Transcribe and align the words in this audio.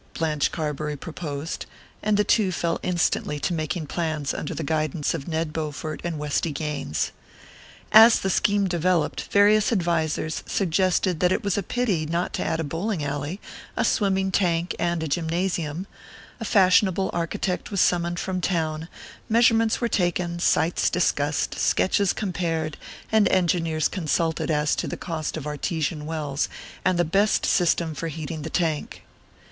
Blanche 0.15 0.51
Carbury 0.51 0.97
proposed; 0.97 1.67
and 2.01 2.17
the 2.17 2.23
two 2.23 2.51
fell 2.51 2.79
instantly 2.81 3.39
to 3.39 3.53
making 3.53 3.85
plans 3.85 4.33
under 4.33 4.55
the 4.55 4.63
guidance 4.63 5.13
of 5.13 5.27
Ned 5.27 5.53
Bowfort 5.53 6.01
and 6.03 6.17
Westy 6.17 6.51
Gaines. 6.51 7.11
As 7.91 8.19
the 8.19 8.31
scheme 8.31 8.67
developed, 8.67 9.21
various 9.31 9.71
advisers 9.71 10.41
suggested 10.47 11.19
that 11.19 11.31
it 11.31 11.43
was 11.43 11.55
a 11.55 11.61
pity 11.61 12.07
not 12.07 12.33
to 12.33 12.43
add 12.43 12.59
a 12.59 12.63
bowling 12.63 13.03
alley, 13.03 13.39
a 13.77 13.85
swimming 13.85 14.31
tank 14.31 14.75
and 14.79 15.03
a 15.03 15.07
gymnasium; 15.07 15.85
a 16.39 16.45
fashionable 16.45 17.11
architect 17.13 17.69
was 17.69 17.79
summoned 17.79 18.17
from 18.19 18.41
town, 18.41 18.87
measurements 19.29 19.79
were 19.79 19.87
taken, 19.87 20.39
sites 20.39 20.89
discussed, 20.89 21.53
sketches 21.59 22.11
compared, 22.11 22.75
and 23.11 23.27
engineers 23.29 23.87
consulted 23.87 24.49
as 24.49 24.75
to 24.75 24.87
the 24.87 24.97
cost 24.97 25.37
of 25.37 25.45
artesian 25.45 26.07
wells 26.07 26.49
and 26.83 26.97
the 26.97 27.05
best 27.05 27.45
system 27.45 27.93
for 27.93 28.07
heating 28.07 28.41
the 28.41 28.49
tank. 28.49 29.03